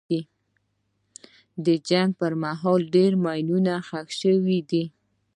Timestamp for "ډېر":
2.95-3.11